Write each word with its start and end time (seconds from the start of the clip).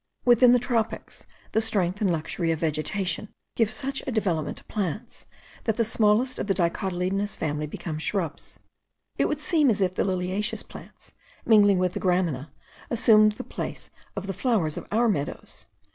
Within 0.25 0.51
the 0.51 0.57
tropics, 0.57 1.27
the 1.51 1.61
strength 1.61 2.01
and 2.01 2.09
luxury 2.11 2.49
of 2.49 2.57
vegetation 2.61 3.29
give 3.55 3.69
such 3.69 4.01
a 4.07 4.11
development 4.11 4.57
to 4.57 4.63
plants, 4.63 5.27
that 5.65 5.77
the 5.77 5.85
smallest 5.85 6.39
of 6.39 6.47
the 6.47 6.55
dicotyledonous 6.55 7.35
family 7.37 7.67
become 7.67 7.99
shrubs. 7.99 8.57
It 9.19 9.25
would 9.25 9.39
seem 9.39 9.69
as 9.69 9.79
if 9.79 9.93
the 9.93 10.03
liliaceous 10.03 10.67
plants, 10.67 11.11
mingling 11.45 11.77
with 11.77 11.93
the 11.93 11.99
gramina, 11.99 12.49
assumed 12.89 13.33
the 13.33 13.43
place 13.43 13.91
of 14.15 14.25
the 14.25 14.33
flowers 14.33 14.75
of 14.75 14.87
our 14.91 15.07
meadows. 15.07 15.67